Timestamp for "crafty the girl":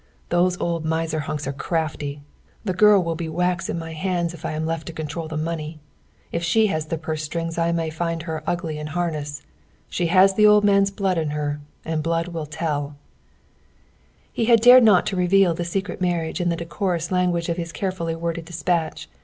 1.53-3.03